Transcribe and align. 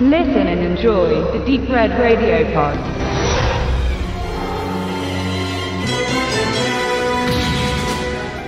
Listen 0.00 0.46
and 0.46 0.60
enjoy 0.60 1.08
the 1.32 1.44
Deep 1.44 1.68
Red 1.68 1.90
Radio 1.98 2.44
Pod. 2.54 2.78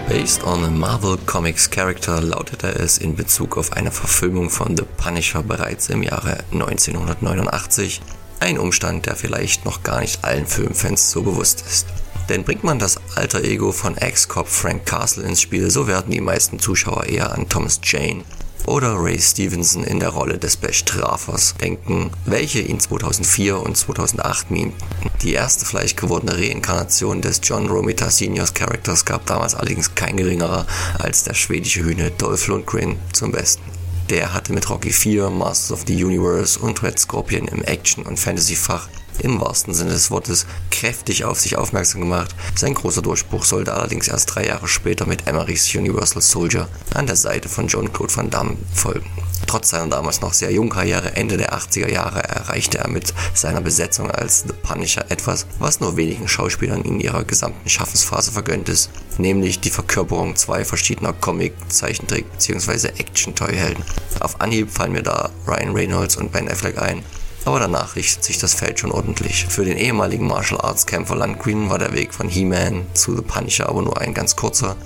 Based 0.09 0.45
on 0.45 0.63
a 0.63 0.71
Marvel 0.71 1.17
Comics 1.27 1.69
character 1.69 2.21
lautete 2.21 2.69
es 2.79 2.99
in 2.99 3.17
Bezug 3.17 3.59
auf 3.59 3.73
eine 3.73 3.91
Verfilmung 3.91 4.49
von 4.49 4.77
The 4.77 4.85
Punisher 4.97 5.43
bereits 5.43 5.89
im 5.89 6.05
Jahre 6.05 6.39
1989. 6.53 8.01
Ein 8.39 8.57
Umstand, 8.57 9.07
der 9.07 9.17
vielleicht 9.17 9.65
noch 9.65 9.83
gar 9.83 10.03
nicht 10.03 10.25
allen 10.25 10.47
Filmfans 10.47 11.11
so 11.11 11.25
bewusst 11.25 11.65
ist. 11.67 11.89
Denn 12.29 12.45
bringt 12.45 12.63
man 12.63 12.79
das 12.79 13.01
alter 13.17 13.43
Ego 13.43 13.73
von 13.73 13.97
Ex-Cop 13.97 14.47
Frank 14.47 14.87
Castle 14.87 15.25
ins 15.25 15.41
Spiel, 15.41 15.69
so 15.69 15.89
werden 15.89 16.13
die 16.13 16.21
meisten 16.21 16.61
Zuschauer 16.61 17.07
eher 17.07 17.33
an 17.33 17.49
Thomas 17.49 17.81
Jane 17.83 18.23
oder 18.67 18.95
Ray 18.97 19.19
Stevenson 19.21 19.85
in 19.85 20.01
der 20.01 20.11
Rolle 20.11 20.39
des 20.39 20.57
Bestrafers 20.57 21.55
denken, 21.61 22.11
welche 22.27 22.61
ihn 22.61 22.81
2004 22.81 23.61
und 23.61 23.77
2008 23.77 24.51
mimten. 24.51 24.79
Die 25.23 25.33
erste 25.33 25.67
vielleicht 25.67 25.97
gewordene 25.97 26.37
Reinkarnation 26.37 27.21
des 27.21 27.41
John 27.43 27.69
Romita 27.69 28.11
Seniors 28.11 28.55
Charakters 28.55 29.05
gab 29.05 29.27
damals 29.27 29.55
allerdings 29.55 29.95
kein 29.95 30.17
geringerer 30.17 30.67
als 30.99 31.25
der 31.25 31.35
schwedische 31.35 31.85
Hühne 31.85 32.11
Dolph 32.11 32.47
Lundgren 32.47 32.97
zum 33.13 33.33
Besten. 33.33 33.80
Der 34.11 34.35
hatte 34.35 34.53
mit 34.53 34.69
Rocky 34.69 34.91
4, 34.91 35.31
Masters 35.31 35.71
of 35.71 35.85
the 35.87 36.05
Universe 36.05 36.59
und 36.59 36.83
Red 36.83 36.99
Scorpion 36.99 37.47
im 37.47 37.63
Action- 37.63 38.05
und 38.05 38.19
Fantasy-Fach 38.19 38.89
im 39.21 39.41
wahrsten 39.41 39.73
Sinne 39.73 39.91
des 39.91 40.11
Wortes 40.11 40.47
kräftig 40.73 41.25
auf 41.25 41.39
sich 41.39 41.57
aufmerksam 41.57 42.01
gemacht. 42.01 42.35
Sein 42.57 42.75
großer 42.75 43.03
Durchbruch 43.03 43.45
sollte 43.45 43.73
allerdings 43.73 44.09
erst 44.09 44.35
drei 44.35 44.47
Jahre 44.47 44.67
später 44.67 45.07
mit 45.07 45.29
Emerys 45.29 45.73
Universal 45.77 46.23
Soldier 46.23 46.69
an 46.93 47.07
der 47.07 47.15
Seite 47.15 47.49
von 47.49 47.69
Jean-Claude 47.69 48.17
Van 48.17 48.31
Damme 48.31 48.57
folgen. 48.75 49.09
Trotz 49.51 49.71
seiner 49.71 49.89
damals 49.89 50.21
noch 50.21 50.33
sehr 50.33 50.53
jungen 50.53 50.71
Karriere 50.71 51.17
Ende 51.17 51.37
der 51.37 51.53
80er 51.53 51.91
Jahre 51.91 52.23
erreichte 52.23 52.79
er 52.79 52.89
mit 52.89 53.13
seiner 53.35 53.61
Besetzung 53.61 54.09
als 54.09 54.45
The 54.47 54.53
Punisher 54.53 55.07
etwas, 55.09 55.45
was 55.59 55.81
nur 55.81 55.97
wenigen 55.97 56.29
Schauspielern 56.29 56.83
in 56.83 57.01
ihrer 57.01 57.25
gesamten 57.25 57.69
Schaffensphase 57.69 58.31
vergönnt 58.31 58.69
ist, 58.69 58.91
nämlich 59.19 59.59
die 59.59 59.71
Verkörperung 59.71 60.37
zwei 60.37 60.65
verschiedener 60.65 61.13
Comic-, 61.15 61.57
Zeichentrick- 61.69 62.31
bzw. 62.31 62.91
Action-Toy-Helden. 62.97 63.83
Auf 64.21 64.41
Anhieb 64.41 64.71
fallen 64.71 64.93
mir 64.93 65.03
da 65.03 65.31
Ryan 65.49 65.73
Reynolds 65.73 66.17
und 66.17 66.31
Ben 66.31 66.49
Affleck 66.49 66.81
ein, 66.81 67.03
aber 67.45 67.59
danach 67.59 67.97
richtet 67.97 68.23
sich 68.23 68.39
das 68.39 68.55
Feld 68.55 68.79
schon 68.79 68.93
ordentlich. 68.93 69.47
Für 69.49 69.65
den 69.65 69.79
ehemaligen 69.79 70.29
Martial 70.29 70.61
Arts 70.61 70.87
Kämpfer 70.87 71.17
Landgreen 71.17 71.69
war 71.69 71.81
der 71.81 71.93
Weg 71.93 72.15
von 72.15 72.29
He-Man 72.29 72.87
zu 72.95 73.17
The 73.17 73.23
Punisher 73.23 73.69
aber 73.69 73.83
nur 73.83 74.01
ein 74.01 74.15
ganz 74.15 74.37
kurzer. 74.37 74.77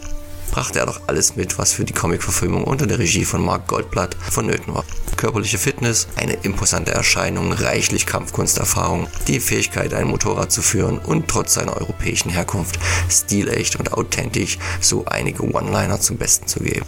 Brachte 0.54 0.78
er 0.78 0.86
doch 0.86 1.00
alles 1.08 1.34
mit, 1.34 1.58
was 1.58 1.72
für 1.72 1.84
die 1.84 1.92
Comic-Verfilmung 1.92 2.62
unter 2.62 2.86
der 2.86 3.00
Regie 3.00 3.24
von 3.24 3.44
Mark 3.44 3.66
Goldblatt 3.66 4.14
vonnöten 4.14 4.72
war. 4.72 4.84
Körperliche 5.16 5.58
Fitness, 5.58 6.06
eine 6.14 6.34
imposante 6.44 6.92
Erscheinung, 6.92 7.50
reichlich 7.52 8.06
Kampfkunsterfahrung, 8.06 9.08
die 9.26 9.40
Fähigkeit, 9.40 9.92
ein 9.94 10.06
Motorrad 10.06 10.52
zu 10.52 10.62
führen 10.62 10.98
und 10.98 11.26
trotz 11.26 11.54
seiner 11.54 11.76
europäischen 11.76 12.30
Herkunft 12.30 12.78
stilecht 13.10 13.74
und 13.74 13.94
authentisch 13.94 14.58
so 14.80 15.04
einige 15.06 15.42
One-Liner 15.42 15.98
zum 15.98 16.18
Besten 16.18 16.46
zu 16.46 16.60
geben. 16.60 16.86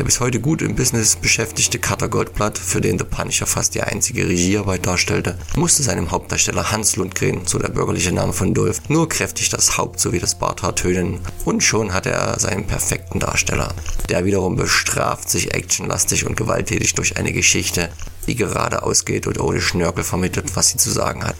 Der 0.00 0.06
bis 0.06 0.18
heute 0.18 0.40
gut 0.40 0.62
im 0.62 0.76
Business 0.76 1.14
beschäftigte 1.14 1.78
Cutter 1.78 2.08
Goldblatt, 2.08 2.56
für 2.56 2.80
den 2.80 2.98
The 2.98 3.04
Punisher 3.04 3.44
fast 3.44 3.74
die 3.74 3.82
einzige 3.82 4.26
Regiearbeit 4.26 4.86
darstellte, 4.86 5.36
musste 5.56 5.82
seinem 5.82 6.10
Hauptdarsteller 6.10 6.72
Hans 6.72 6.96
Lundgren, 6.96 7.46
so 7.46 7.58
der 7.58 7.68
bürgerliche 7.68 8.10
Name 8.10 8.32
von 8.32 8.54
Dolph, 8.54 8.80
nur 8.88 9.10
kräftig 9.10 9.50
das 9.50 9.76
Haupt 9.76 10.00
sowie 10.00 10.18
das 10.18 10.38
Barthaar 10.38 10.74
tönen 10.74 11.20
und 11.44 11.62
schon 11.62 11.92
hatte 11.92 12.08
er 12.08 12.40
seinen 12.40 12.66
perfekten 12.66 13.20
Darsteller. 13.20 13.74
Der 14.08 14.24
wiederum 14.24 14.56
bestraft 14.56 15.28
sich 15.28 15.52
actionlastig 15.52 16.24
und 16.24 16.34
gewalttätig 16.34 16.94
durch 16.94 17.18
eine 17.18 17.34
Geschichte, 17.34 17.90
die 18.26 18.36
gerade 18.36 18.82
ausgeht 18.82 19.26
und 19.26 19.38
ohne 19.38 19.60
Schnörkel 19.60 20.02
vermittelt, 20.02 20.56
was 20.56 20.70
sie 20.70 20.78
zu 20.78 20.90
sagen 20.90 21.24
hat. 21.24 21.36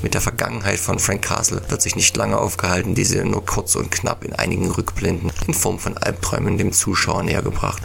Mit 0.00 0.14
der 0.14 0.20
Vergangenheit 0.20 0.78
von 0.78 1.00
Frank 1.00 1.22
Castle 1.22 1.60
wird 1.68 1.82
sich 1.82 1.96
nicht 1.96 2.16
lange 2.16 2.38
aufgehalten, 2.38 2.94
diese 2.94 3.24
nur 3.24 3.44
kurz 3.44 3.74
und 3.74 3.90
knapp 3.90 4.24
in 4.24 4.32
einigen 4.32 4.70
Rückblenden 4.70 5.32
in 5.46 5.54
Form 5.54 5.80
von 5.80 5.98
Albträumen 5.98 6.56
dem 6.56 6.72
Zuschauer 6.72 7.24
nähergebracht. 7.24 7.82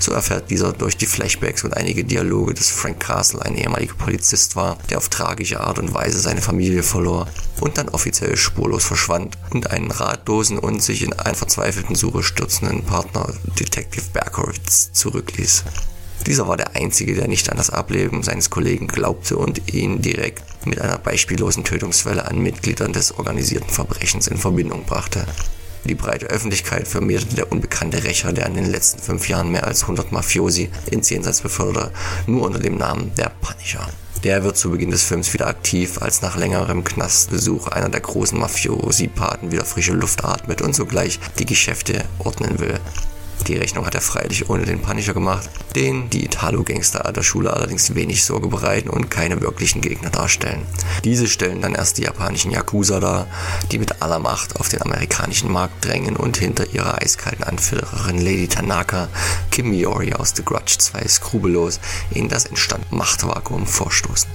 So 0.00 0.12
erfährt 0.12 0.50
dieser 0.50 0.72
durch 0.72 0.96
die 0.96 1.06
Flashbacks 1.06 1.62
und 1.62 1.76
einige 1.76 2.02
Dialoge, 2.02 2.54
dass 2.54 2.70
Frank 2.70 2.98
Castle 2.98 3.40
ein 3.40 3.56
ehemaliger 3.56 3.94
Polizist 3.94 4.56
war, 4.56 4.78
der 4.90 4.98
auf 4.98 5.08
tragische 5.08 5.60
Art 5.60 5.78
und 5.78 5.94
Weise 5.94 6.18
seine 6.18 6.42
Familie 6.42 6.82
verlor 6.82 7.28
und 7.60 7.78
dann 7.78 7.88
offiziell 7.88 8.36
spurlos 8.36 8.84
verschwand 8.84 9.38
und 9.50 9.70
einen 9.70 9.92
ratlosen 9.92 10.58
und 10.58 10.82
sich 10.82 11.02
in 11.02 11.12
einen 11.12 11.36
verzweifelten 11.36 11.94
Suche 11.94 12.24
stürzenden 12.24 12.82
Partner 12.82 13.32
Detective 13.58 14.04
Berkowitz 14.12 14.92
zurückließ. 14.92 15.62
Dieser 16.26 16.48
war 16.48 16.56
der 16.56 16.74
Einzige, 16.74 17.14
der 17.14 17.28
nicht 17.28 17.50
an 17.50 17.58
das 17.58 17.70
Ableben 17.70 18.24
seines 18.24 18.50
Kollegen 18.50 18.88
glaubte 18.88 19.36
und 19.36 19.72
ihn 19.72 20.02
direkt 20.02 20.42
mit 20.66 20.80
einer 20.80 20.98
beispiellosen 20.98 21.64
Tötungswelle 21.64 22.26
an 22.26 22.38
Mitgliedern 22.38 22.92
des 22.92 23.16
organisierten 23.18 23.70
Verbrechens 23.70 24.26
in 24.28 24.36
Verbindung 24.36 24.84
brachte. 24.84 25.26
Die 25.84 25.94
breite 25.94 26.26
Öffentlichkeit 26.26 26.88
vermehrte 26.88 27.34
der 27.34 27.52
unbekannte 27.52 28.04
Rächer, 28.04 28.32
der 28.32 28.46
in 28.46 28.54
den 28.54 28.70
letzten 28.70 29.02
fünf 29.02 29.28
Jahren 29.28 29.50
mehr 29.50 29.66
als 29.66 29.82
100 29.82 30.12
Mafiosi 30.12 30.70
ins 30.90 31.10
Jenseits 31.10 31.42
beförderte, 31.42 31.92
nur 32.26 32.46
unter 32.46 32.58
dem 32.58 32.78
Namen 32.78 33.12
der 33.16 33.30
Punisher. 33.42 33.86
Der 34.24 34.42
wird 34.42 34.56
zu 34.56 34.70
Beginn 34.70 34.90
des 34.90 35.02
Films 35.02 35.34
wieder 35.34 35.46
aktiv, 35.46 36.00
als 36.00 36.22
nach 36.22 36.38
längerem 36.38 36.82
Knastbesuch 36.84 37.68
einer 37.68 37.90
der 37.90 38.00
großen 38.00 38.38
Mafiosi-Paten 38.38 39.52
wieder 39.52 39.66
frische 39.66 39.92
Luft 39.92 40.24
atmet 40.24 40.62
und 40.62 40.74
sogleich 40.74 41.20
die 41.38 41.44
Geschäfte 41.44 42.06
ordnen 42.18 42.58
will. 42.58 42.80
Die 43.46 43.56
Rechnung 43.56 43.84
hat 43.84 43.94
er 43.94 44.00
freilich 44.00 44.48
ohne 44.48 44.64
den 44.64 44.80
Punisher 44.80 45.12
gemacht, 45.12 45.50
den 45.76 46.08
die 46.08 46.24
Italo-Gangster 46.24 47.12
der 47.12 47.22
Schule 47.22 47.52
allerdings 47.52 47.94
wenig 47.94 48.24
Sorge 48.24 48.48
bereiten 48.48 48.88
und 48.88 49.10
keine 49.10 49.40
wirklichen 49.42 49.82
Gegner 49.82 50.08
darstellen. 50.08 50.66
Diese 51.04 51.26
stellen 51.26 51.60
dann 51.60 51.74
erst 51.74 51.98
die 51.98 52.02
japanischen 52.02 52.50
Yakuza 52.50 53.00
dar, 53.00 53.26
die 53.70 53.78
mit 53.78 54.00
aller 54.00 54.18
Macht 54.18 54.56
auf 54.56 54.70
den 54.70 54.80
amerikanischen 54.80 55.52
Markt 55.52 55.84
drängen 55.84 56.16
und 56.16 56.38
hinter 56.38 56.72
ihrer 56.72 57.02
eiskalten 57.02 57.44
Anführerin 57.44 58.18
Lady 58.18 58.48
Tanaka 58.48 59.08
Kim 59.50 59.70
Miori 59.70 60.14
aus 60.14 60.32
The 60.34 60.44
Grudge 60.44 60.76
2 60.78 61.06
skrupellos 61.06 61.80
in 62.12 62.28
das 62.28 62.46
entstandene 62.46 62.96
Machtvakuum 62.96 63.66
vorstoßen. 63.66 64.30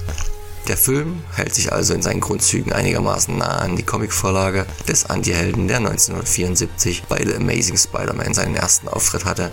Der 0.69 0.77
Film 0.77 1.23
hält 1.33 1.55
sich 1.55 1.73
also 1.73 1.95
in 1.95 2.03
seinen 2.03 2.19
Grundzügen 2.19 2.71
einigermaßen 2.71 3.35
nah 3.35 3.57
an 3.57 3.75
die 3.75 3.81
Comicvorlage 3.81 4.67
des 4.87 5.07
Antihelden, 5.07 5.67
der 5.67 5.77
1974 5.77 7.05
bei 7.09 7.25
The 7.25 7.37
Amazing 7.37 7.75
Spider-Man 7.75 8.35
seinen 8.35 8.55
ersten 8.55 8.87
Auftritt 8.87 9.25
hatte, 9.25 9.49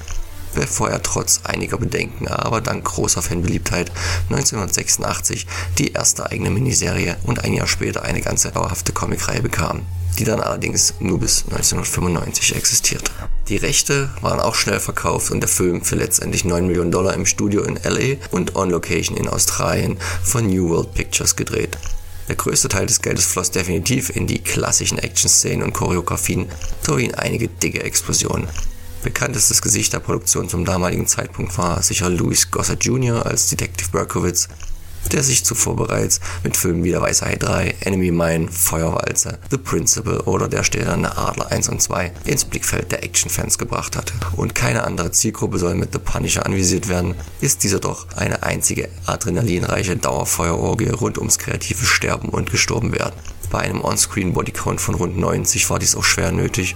bevor 0.54 0.91
er 0.91 1.03
trotz 1.03 1.41
einiger 1.44 1.78
Bedenken, 1.78 2.28
aber 2.28 2.60
dank 2.60 2.84
großer 2.84 3.22
Fanbeliebtheit 3.22 3.91
1986 4.28 5.47
die 5.78 5.93
erste 5.93 6.27
eigene 6.27 6.50
Miniserie 6.50 7.16
und 7.22 7.43
ein 7.43 7.54
Jahr 7.54 7.66
später 7.66 8.03
eine 8.03 8.21
ganze 8.21 8.50
dauerhafte 8.50 8.93
Comicreihe 8.93 9.41
bekam, 9.41 9.87
die 10.19 10.25
dann 10.25 10.41
allerdings 10.41 10.94
nur 11.00 11.21
bis 11.21 11.44
1995 11.44 12.56
existierte. 12.56 13.10
Die 13.49 13.56
Rechte 13.56 14.10
waren 14.21 14.41
auch 14.41 14.54
schnell 14.54 14.81
verkauft 14.81 15.31
und 15.31 15.41
der 15.41 15.49
Film 15.49 15.82
für 15.82 15.97
letztendlich 15.97 16.44
9 16.44 16.66
Millionen 16.66 16.91
Dollar 16.91 17.15
im 17.15 17.27
Studio 17.27 17.62
in 17.62 17.78
LA 17.82 18.16
und 18.31 18.56
on 18.56 18.71
Location 18.71 19.16
in 19.16 19.28
Australien 19.28 19.99
von 20.22 20.47
New 20.47 20.69
World 20.69 20.94
Pictures 20.94 21.37
gedreht. 21.37 21.78
Der 22.28 22.34
größte 22.34 22.69
Teil 22.69 22.87
des 22.87 23.03
Geldes 23.03 23.27
floss 23.27 23.53
definitiv 23.53 24.10
in 24.10 24.27
die 24.27 24.41
klassischen 24.41 24.99
Action-Szenen 24.99 25.62
und 25.62 25.75
Choreografien 25.75 26.47
sowie 26.83 27.04
in 27.04 27.15
einige 27.15 27.47
dicke 27.47 27.84
Explosionen. 27.84 28.48
Bekanntestes 29.04 29.62
Gesicht 29.62 29.93
der 29.93 30.00
Produktion 30.00 30.48
zum 30.48 30.65
damaligen 30.65 31.06
Zeitpunkt 31.06 31.56
war 31.59 31.81
sicher 31.84 32.10
Louis 32.10 32.50
Gossett 32.50 32.84
Jr. 32.84 33.25
als 33.25 33.48
Detective 33.48 33.91
Berkowitz, 33.93 34.48
der 35.09 35.22
sich 35.22 35.44
zuvor 35.44 35.77
bereits 35.77 36.21
mit 36.44 36.56
Filmen 36.56 36.84
wie 36.84 36.91
Der 36.91 37.03
Weiße 37.03 37.25
Hai 37.25 37.37
3, 37.37 37.75
Enemy 37.81 38.11
Mine, 38.11 38.49
Feuerwalze, 38.50 39.39
The 39.50 39.59
Principal 39.59 40.21
oder 40.21 40.49
Der 40.49 40.62
stählerne 40.62 41.17
Adler 41.17 41.50
1 41.50 41.69
und 41.69 41.83
2 41.83 42.12
ins 42.25 42.44
Blickfeld 42.44 42.93
der 42.93 43.05
Actionfans 43.05 43.59
gebracht 43.59 43.97
hatte. 43.97 44.15
Und 44.37 44.55
keine 44.55 44.84
andere 44.84 45.11
Zielgruppe 45.11 45.59
soll 45.59 45.75
mit 45.75 45.92
The 45.92 45.98
Punisher 45.98 46.47
anvisiert 46.47 46.89
werden, 46.89 47.15
ist 47.41 47.63
dieser 47.63 47.80
doch 47.80 48.07
eine 48.16 48.42
einzige 48.42 48.89
adrenalinreiche 49.07 49.97
Dauerfeuerorgie 49.97 50.91
rund 50.91 51.19
ums 51.19 51.39
kreative 51.39 51.84
Sterben 51.84 52.28
und 52.28 52.51
gestorben 52.51 52.92
werden. 52.92 53.15
Bei 53.51 53.60
einem 53.60 53.84
On-Screen-Bodycount 53.84 54.80
von 54.80 54.97
rund 54.97 55.16
90 55.16 55.71
war 55.71 55.78
dies 55.78 55.95
auch 55.95 56.04
schwer 56.04 56.33
nötig, 56.33 56.75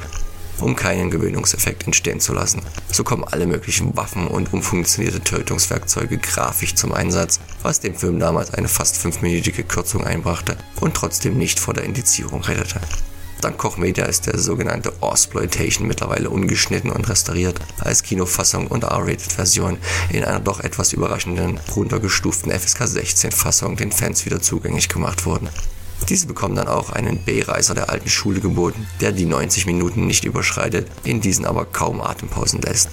um 0.62 0.76
keinen 0.76 1.10
Gewöhnungseffekt 1.10 1.86
entstehen 1.86 2.20
zu 2.20 2.32
lassen. 2.32 2.62
So 2.90 3.04
kommen 3.04 3.24
alle 3.24 3.46
möglichen 3.46 3.96
Waffen 3.96 4.26
und 4.26 4.52
umfunktionierte 4.52 5.20
Tötungswerkzeuge 5.20 6.18
grafisch 6.18 6.74
zum 6.74 6.92
Einsatz, 6.92 7.40
was 7.62 7.80
dem 7.80 7.94
Film 7.94 8.18
damals 8.18 8.54
eine 8.54 8.68
fast 8.68 8.96
fünfminütige 8.96 9.64
Kürzung 9.64 10.04
einbrachte 10.04 10.56
und 10.80 10.94
trotzdem 10.94 11.38
nicht 11.38 11.60
vor 11.60 11.74
der 11.74 11.84
Indizierung 11.84 12.42
rettete. 12.42 12.80
Dank 13.40 13.56
Koch 13.56 13.78
Media 13.78 14.04
ist 14.04 14.26
der 14.26 14.38
sogenannte 14.38 14.92
Ausploitation 15.00 15.88
mittlerweile 15.88 16.28
ungeschnitten 16.28 16.90
und 16.90 17.08
restauriert 17.08 17.58
als 17.78 18.02
Kinofassung 18.02 18.66
und 18.66 18.84
R-Rated-Version 18.84 19.78
in 20.10 20.24
einer 20.24 20.40
doch 20.40 20.60
etwas 20.60 20.92
überraschenden, 20.92 21.58
runtergestuften 21.74 22.52
FSK 22.52 22.82
16-Fassung 22.82 23.76
den 23.76 23.92
Fans 23.92 24.26
wieder 24.26 24.42
zugänglich 24.42 24.90
gemacht 24.90 25.24
wurden. 25.24 25.48
Diese 26.08 26.26
bekommen 26.26 26.56
dann 26.56 26.68
auch 26.68 26.90
einen 26.90 27.18
B-Reiser 27.18 27.74
der 27.74 27.90
alten 27.90 28.08
Schule 28.08 28.40
geboten, 28.40 28.86
der 29.00 29.12
die 29.12 29.26
90 29.26 29.66
Minuten 29.66 30.06
nicht 30.06 30.24
überschreitet, 30.24 30.88
in 31.04 31.20
diesen 31.20 31.44
aber 31.44 31.64
kaum 31.66 32.00
Atempausen 32.00 32.60
lässt. 32.62 32.88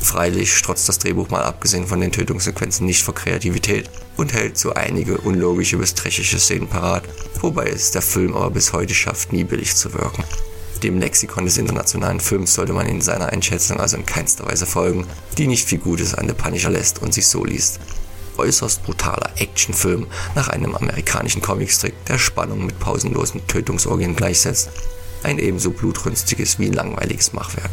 Freilich 0.00 0.56
strotzt 0.56 0.88
das 0.88 0.98
Drehbuch 0.98 1.28
mal 1.28 1.42
abgesehen 1.42 1.86
von 1.86 2.00
den 2.00 2.10
Tötungssequenzen 2.10 2.86
nicht 2.86 3.02
vor 3.02 3.14
Kreativität 3.14 3.90
und 4.16 4.32
hält 4.32 4.56
so 4.56 4.72
einige 4.72 5.18
unlogische 5.18 5.76
bis 5.76 5.94
trächtige 5.94 6.38
Szenen 6.38 6.68
parat, 6.68 7.04
wobei 7.40 7.66
es 7.66 7.90
der 7.90 8.02
Film 8.02 8.34
aber 8.34 8.50
bis 8.50 8.72
heute 8.72 8.94
schafft, 8.94 9.32
nie 9.32 9.44
billig 9.44 9.76
zu 9.76 9.92
wirken. 9.92 10.24
Dem 10.82 10.98
Lexikon 10.98 11.44
des 11.44 11.58
internationalen 11.58 12.20
Films 12.20 12.54
sollte 12.54 12.72
man 12.72 12.86
in 12.86 13.02
seiner 13.02 13.28
Einschätzung 13.28 13.78
also 13.78 13.98
in 13.98 14.06
keinster 14.06 14.46
Weise 14.46 14.64
folgen, 14.64 15.06
die 15.36 15.46
nicht 15.46 15.68
viel 15.68 15.78
Gutes 15.78 16.14
an 16.14 16.26
The 16.26 16.34
Punisher 16.34 16.70
lässt 16.70 17.02
und 17.02 17.12
sich 17.12 17.26
so 17.26 17.44
liest. 17.44 17.80
Äußerst 18.40 18.82
brutaler 18.84 19.30
Actionfilm 19.36 20.06
nach 20.34 20.48
einem 20.48 20.74
amerikanischen 20.74 21.42
Comicstrick, 21.42 21.92
der 22.06 22.18
Spannung 22.18 22.64
mit 22.64 22.80
pausenlosen 22.80 23.46
Tötungsorgien 23.46 24.16
gleichsetzt. 24.16 24.70
Ein 25.22 25.38
ebenso 25.38 25.72
blutrünstiges 25.72 26.58
wie 26.58 26.70
langweiliges 26.70 27.34
Machwerk. 27.34 27.70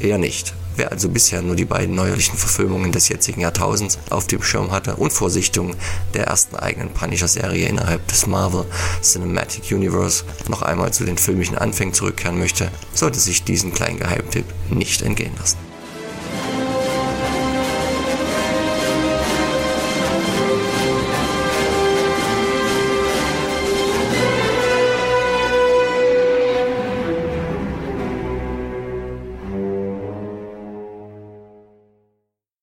Eher 0.00 0.16
nicht. 0.16 0.54
Wer 0.76 0.92
also 0.92 1.10
bisher 1.10 1.42
nur 1.42 1.56
die 1.56 1.66
beiden 1.66 1.94
neuerlichen 1.94 2.38
Verfilmungen 2.38 2.90
des 2.90 3.08
jetzigen 3.08 3.42
Jahrtausends 3.42 3.98
auf 4.08 4.26
dem 4.26 4.42
Schirm 4.42 4.70
hatte 4.70 4.96
und 4.96 5.12
vor 5.12 5.28
Sichtung 5.28 5.74
der 6.14 6.28
ersten 6.28 6.56
eigenen 6.56 6.88
Punisher-Serie 6.88 7.68
innerhalb 7.68 8.06
des 8.08 8.26
Marvel 8.26 8.64
Cinematic 9.02 9.70
Universe 9.72 10.24
noch 10.48 10.62
einmal 10.62 10.90
zu 10.90 11.04
den 11.04 11.18
filmischen 11.18 11.58
Anfängen 11.58 11.92
zurückkehren 11.92 12.38
möchte, 12.38 12.70
sollte 12.94 13.18
sich 13.18 13.44
diesen 13.44 13.74
kleinen 13.74 13.98
Geheimtipp 13.98 14.46
nicht 14.70 15.02
entgehen 15.02 15.32
lassen. 15.38 15.67